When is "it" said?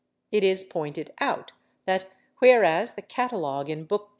0.31-0.43